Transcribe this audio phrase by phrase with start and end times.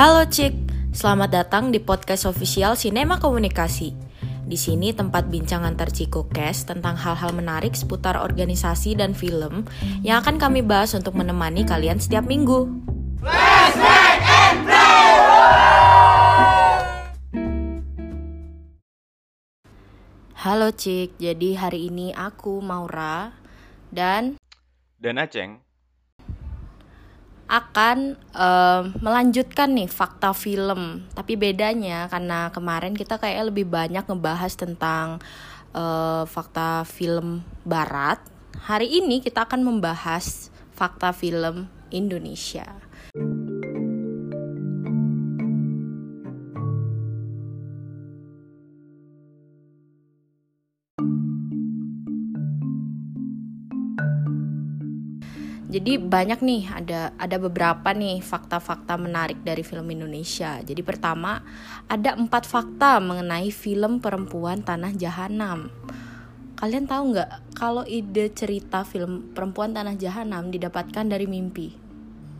[0.00, 0.56] Halo Cik,
[0.96, 3.92] selamat datang di podcast official Sinema Komunikasi.
[4.48, 9.68] Di sini tempat bincang antar Cikokes tentang hal-hal menarik seputar organisasi dan film
[10.00, 12.64] yang akan kami bahas untuk menemani kalian setiap minggu.
[20.32, 23.36] Halo Cik, jadi hari ini aku Maura
[23.92, 24.40] dan
[24.96, 25.60] Dan Aceng,
[27.50, 31.02] akan em, melanjutkan nih fakta film.
[31.10, 35.18] Tapi bedanya karena kemarin kita kayak lebih banyak ngebahas tentang
[35.74, 38.22] eh, fakta film barat.
[38.70, 42.89] Hari ini kita akan membahas fakta film Indonesia.
[55.70, 60.58] Jadi banyak nih ada ada beberapa nih fakta-fakta menarik dari film Indonesia.
[60.58, 61.46] Jadi pertama
[61.86, 65.70] ada empat fakta mengenai film perempuan Tanah Jahanam.
[66.58, 71.78] Kalian tahu nggak kalau ide cerita film perempuan Tanah Jahanam didapatkan dari mimpi?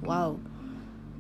[0.03, 0.43] Wow,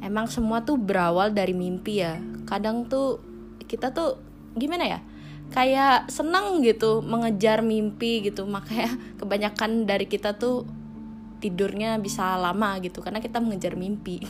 [0.02, 2.18] emang semua tuh berawal dari mimpi ya.
[2.42, 3.22] Kadang tuh
[3.70, 4.18] kita tuh
[4.58, 5.00] gimana ya?
[5.54, 8.50] Kayak seneng gitu mengejar mimpi gitu.
[8.50, 10.79] Makanya kebanyakan dari kita tuh
[11.40, 14.20] tidurnya bisa lama gitu karena kita mengejar mimpi.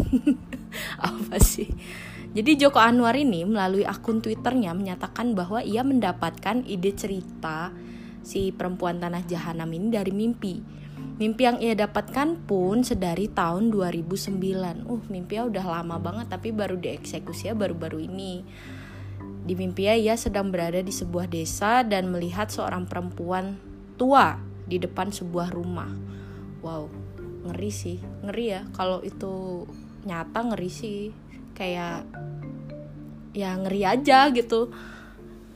[1.03, 1.69] Apa sih?
[2.31, 7.75] Jadi Joko Anwar ini melalui akun Twitternya menyatakan bahwa ia mendapatkan ide cerita
[8.23, 10.63] si perempuan tanah jahanam ini dari mimpi.
[11.21, 16.55] Mimpi yang ia dapatkan pun sedari tahun 2009 uh mimpi ya udah lama banget tapi
[16.55, 18.47] baru dieksekusi ya baru-baru ini.
[19.43, 23.59] Di mimpi ia sedang berada di sebuah desa dan melihat seorang perempuan
[23.99, 24.39] tua
[24.71, 25.91] di depan sebuah rumah
[26.61, 26.89] wow
[27.49, 27.99] ngeri sih.
[28.25, 29.67] Ngeri ya kalau itu
[30.05, 31.01] nyata ngeri sih.
[31.57, 32.09] Kayak
[33.37, 34.73] ya ngeri aja gitu.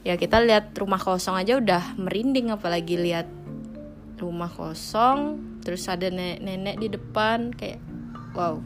[0.05, 3.29] Ya kita lihat rumah kosong aja udah merinding apalagi lihat
[4.21, 7.81] rumah kosong terus ada nenek-nenek di depan kayak
[8.37, 8.61] wow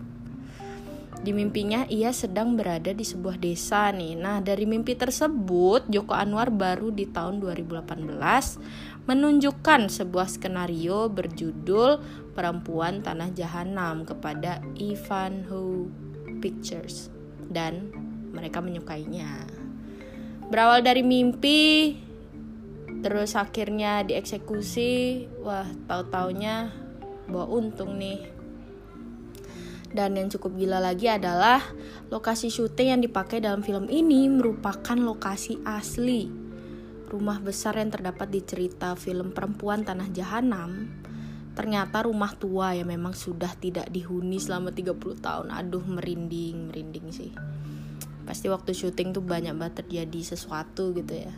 [1.18, 4.14] di mimpinya ia sedang berada di sebuah desa nih.
[4.14, 11.98] Nah, dari mimpi tersebut Joko Anwar baru di tahun 2018 menunjukkan sebuah skenario berjudul
[12.36, 15.90] Perempuan Tanah Jahanam kepada Ivanhoe
[16.38, 17.10] Pictures
[17.50, 17.90] dan
[18.30, 19.48] mereka menyukainya.
[20.48, 21.98] Berawal dari mimpi
[23.02, 25.26] terus akhirnya dieksekusi.
[25.42, 26.70] Wah, tahu-taunya
[27.26, 28.37] bawa untung nih.
[29.88, 31.64] Dan yang cukup gila lagi adalah
[32.12, 36.28] lokasi syuting yang dipakai dalam film ini merupakan lokasi asli.
[37.08, 40.92] Rumah besar yang terdapat di cerita film Perempuan Tanah Jahanam
[41.58, 45.50] ternyata rumah tua yang memang sudah tidak dihuni selama 30 tahun.
[45.50, 47.34] Aduh, merinding, merinding sih.
[48.22, 51.34] Pasti waktu syuting tuh banyak banget terjadi sesuatu gitu ya.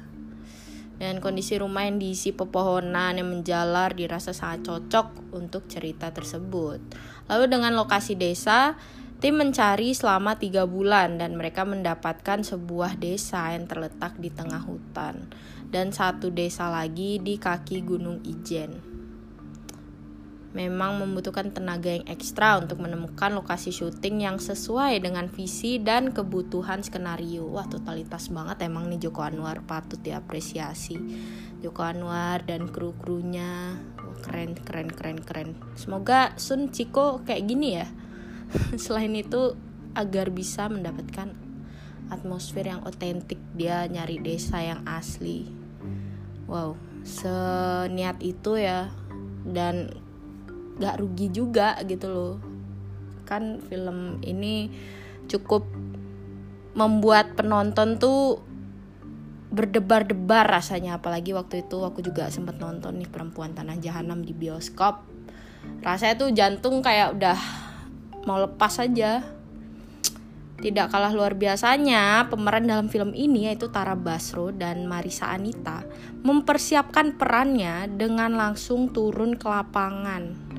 [1.00, 6.76] Dan kondisi rumah yang diisi pepohonan yang menjalar dirasa sangat cocok untuk cerita tersebut.
[7.24, 8.76] Lalu dengan lokasi desa,
[9.24, 15.32] tim mencari selama tiga bulan dan mereka mendapatkan sebuah desa yang terletak di tengah hutan
[15.72, 18.89] dan satu desa lagi di kaki Gunung Ijen.
[20.50, 26.82] Memang membutuhkan tenaga yang ekstra untuk menemukan lokasi syuting yang sesuai dengan visi dan kebutuhan
[26.82, 27.46] skenario.
[27.46, 30.98] Wah, totalitas banget emang nih Joko Anwar patut diapresiasi.
[31.62, 33.78] Joko Anwar dan kru-krunya
[34.26, 35.50] keren keren keren keren.
[35.78, 37.86] Semoga Sun Ciko kayak gini ya.
[38.82, 39.54] Selain itu
[39.94, 41.30] agar bisa mendapatkan
[42.10, 45.46] atmosfer yang otentik dia nyari desa yang asli.
[46.50, 46.74] Wow,
[47.06, 48.90] seniat itu ya
[49.46, 49.94] dan
[50.80, 52.34] gak rugi juga gitu loh.
[53.28, 54.72] Kan film ini
[55.30, 55.68] cukup
[56.74, 58.42] membuat penonton tuh
[59.50, 65.02] berdebar-debar rasanya apalagi waktu itu aku juga sempat nonton nih perempuan tanah jahanam di bioskop.
[65.84, 67.38] Rasanya tuh jantung kayak udah
[68.24, 69.20] mau lepas aja.
[70.60, 75.88] Tidak kalah luar biasanya, pemeran dalam film ini yaitu Tara Basro dan Marisa Anita
[76.20, 80.49] mempersiapkan perannya dengan langsung turun ke lapangan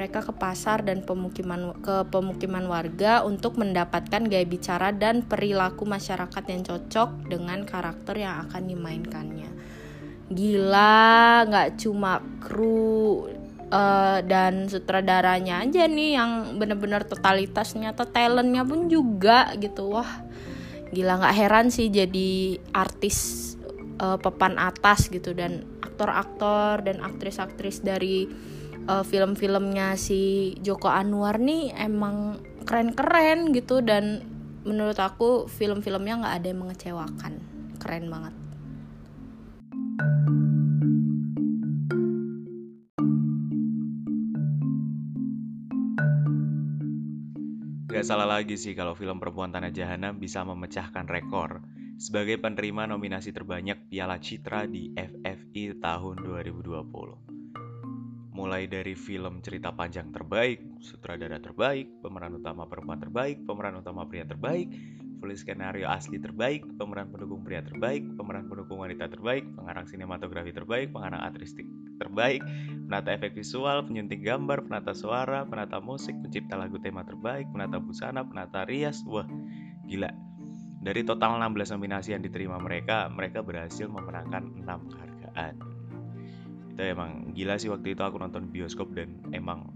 [0.00, 6.40] mereka ke pasar dan pemukiman ke pemukiman warga untuk mendapatkan gaya bicara dan perilaku masyarakat
[6.48, 9.52] yang cocok dengan karakter yang akan dimainkannya.
[10.32, 13.28] Gila, nggak cuma kru
[13.68, 20.24] uh, dan sutradaranya aja nih yang bener-bener totalitas ternyata talentnya pun juga gitu wah
[20.90, 23.52] gila nggak heran sih jadi artis
[24.00, 28.26] uh, papan atas gitu dan aktor-aktor dan aktris-aktris dari
[28.88, 34.24] uh, film-filmnya si Joko Anwar nih emang keren-keren gitu dan
[34.64, 37.32] menurut aku film-filmnya nggak ada yang mengecewakan.
[37.80, 38.34] Keren banget.
[47.90, 51.60] Gak salah lagi sih kalau film Perempuan Tanah Jahanam bisa memecahkan rekor.
[52.00, 57.29] Sebagai penerima nominasi terbanyak Piala Citra di FFI tahun 2020
[58.40, 64.24] mulai dari film cerita panjang terbaik, sutradara terbaik, pemeran utama perempuan terbaik, pemeran utama pria
[64.24, 64.72] terbaik,
[65.20, 70.88] tulis skenario asli terbaik, pemeran pendukung pria terbaik, pemeran pendukung wanita terbaik, pengarang sinematografi terbaik,
[70.88, 71.68] pengarang artistik
[72.00, 72.40] terbaik,
[72.88, 78.24] penata efek visual, penyunting gambar, penata suara, penata musik, pencipta lagu tema terbaik, penata busana,
[78.24, 79.28] penata rias, wah
[79.84, 80.08] gila.
[80.80, 85.69] Dari total 16 nominasi yang diterima mereka, mereka berhasil memenangkan 6 penghargaan
[86.80, 89.68] itu emang gila sih waktu itu aku nonton bioskop dan emang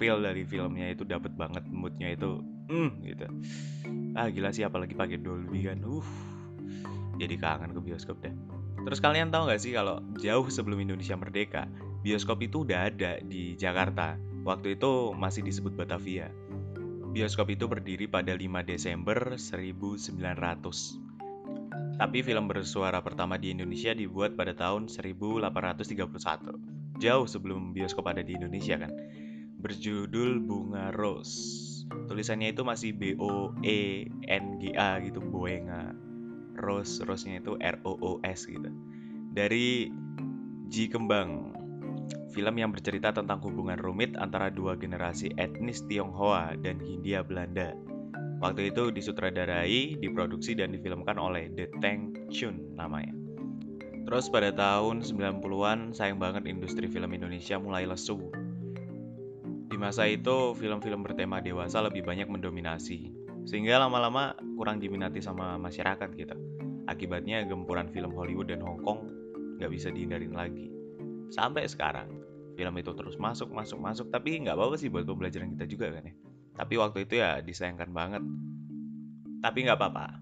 [0.00, 2.40] feel dari filmnya itu dapat banget moodnya itu
[2.72, 3.28] mm, gitu.
[4.16, 5.84] Ah gila sih apalagi pakai Dolby kan.
[5.84, 6.08] Uh
[7.18, 8.32] jadi kangen ke bioskop deh.
[8.86, 11.66] Terus kalian tahu nggak sih kalau jauh sebelum Indonesia merdeka
[12.00, 14.16] bioskop itu udah ada di Jakarta.
[14.46, 16.30] Waktu itu masih disebut Batavia.
[17.12, 21.07] Bioskop itu berdiri pada 5 Desember 1900
[21.98, 27.02] tapi film bersuara pertama di Indonesia dibuat pada tahun 1831.
[27.02, 28.94] Jauh sebelum bioskop ada di Indonesia kan.
[29.58, 31.66] Berjudul Bunga Rose.
[32.06, 35.90] Tulisannya itu masih B O E N G A gitu, Boenga.
[36.58, 38.70] Rose, Rose-nya itu R O O S gitu.
[39.34, 39.90] Dari
[40.70, 41.58] Ji Kembang.
[42.30, 47.74] Film yang bercerita tentang hubungan rumit antara dua generasi etnis Tionghoa dan Hindia Belanda
[48.38, 53.10] Waktu itu disutradarai, diproduksi dan difilmkan oleh The Tank Chun namanya.
[54.06, 58.30] Terus pada tahun 90-an sayang banget industri film Indonesia mulai lesu.
[59.68, 63.10] Di masa itu film-film bertema dewasa lebih banyak mendominasi,
[63.42, 66.38] sehingga lama-lama kurang diminati sama masyarakat gitu.
[66.86, 69.12] Akibatnya gempuran film Hollywood dan Hong Kong
[69.58, 70.70] nggak bisa dihindarin lagi.
[71.28, 72.08] Sampai sekarang,
[72.54, 76.06] film itu terus masuk, masuk, masuk, tapi nggak apa-apa sih buat pembelajaran kita juga kan
[76.06, 76.14] ya.
[76.58, 78.22] Tapi waktu itu ya disayangkan banget.
[79.38, 80.18] Tapi nggak apa-apa.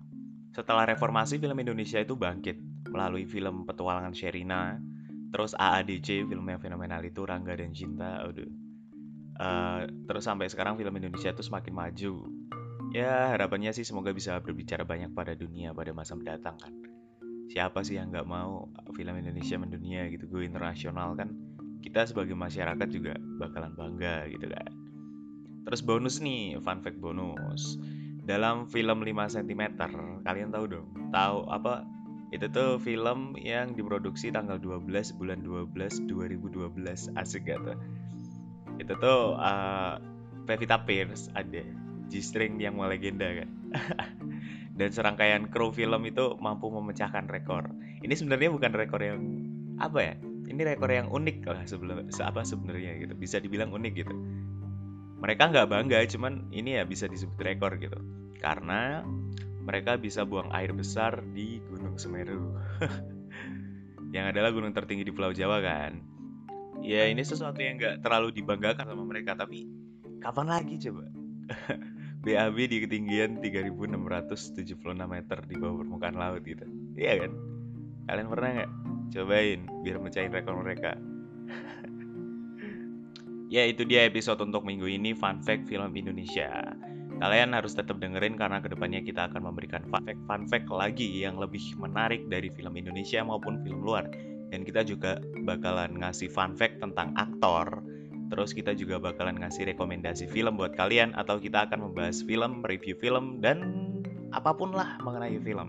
[0.52, 2.60] Setelah reformasi film Indonesia itu bangkit
[2.92, 4.76] melalui film Petualangan Sherina,
[5.32, 8.48] terus AADC film yang fenomenal itu Rangga dan Cinta, aduh.
[9.36, 12.12] Uh, terus sampai sekarang film Indonesia itu semakin maju.
[12.92, 16.72] Ya harapannya sih semoga bisa berbicara banyak pada dunia pada masa mendatang kan.
[17.52, 21.32] Siapa sih yang nggak mau film Indonesia mendunia gitu, go internasional kan?
[21.84, 24.85] Kita sebagai masyarakat juga bakalan bangga gitu kan.
[25.66, 27.74] Terus bonus nih, fun fact bonus.
[28.22, 29.62] Dalam film 5 cm,
[30.22, 30.86] kalian tahu dong?
[31.10, 31.82] Tahu apa?
[32.30, 37.18] Itu tuh film yang diproduksi tanggal 12 bulan 12 2012.
[37.18, 37.78] Asik gak tuh?
[38.78, 39.98] Itu tuh uh,
[40.46, 41.62] Pevita Pierce ada
[42.06, 43.50] G-string yang melegenda kan.
[44.78, 47.66] Dan serangkaian kru film itu mampu memecahkan rekor.
[48.06, 49.19] Ini sebenarnya bukan rekor yang
[49.82, 50.14] apa ya?
[50.46, 53.19] Ini rekor yang unik lah sebelum apa sebenarnya gitu.
[53.19, 54.14] Bisa dibilang unik gitu
[55.16, 57.96] mereka nggak bangga cuman ini ya bisa disebut rekor gitu.
[58.36, 59.00] Karena
[59.66, 62.54] mereka bisa buang air besar di Gunung Semeru.
[64.14, 65.98] Yang adalah gunung tertinggi di Pulau Jawa kan?
[66.84, 69.66] Ya ini sesuatu yang nggak terlalu dibanggakan sama mereka tapi
[70.22, 71.08] kapan lagi coba?
[72.24, 76.62] BAB di ketinggian 3676 meter di bawah permukaan laut gitu.
[76.94, 77.32] Iya kan?
[78.06, 78.70] Kalian pernah nggak?
[79.06, 80.98] Cobain biar mecahin rekor mereka
[83.56, 86.77] Ya itu dia episode untuk minggu ini Fun Fact Film Indonesia.
[87.25, 91.25] Kalian harus tetap dengerin karena ke depannya kita akan memberikan fun fact, fun fact lagi
[91.25, 94.13] yang lebih menarik dari film Indonesia maupun film luar.
[94.53, 97.81] Dan kita juga bakalan ngasih fun fact tentang aktor.
[98.29, 103.01] Terus kita juga bakalan ngasih rekomendasi film buat kalian Atau kita akan membahas film, review
[103.01, 103.89] film, dan
[104.36, 105.65] apa pun lah mengenai film.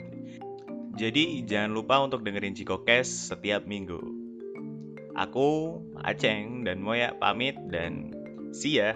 [1.00, 4.17] Jadi jangan lupa untuk dengerin Cikokes setiap minggu
[5.18, 8.14] Aku, Aceng, dan Moya pamit dan
[8.54, 8.94] see ya.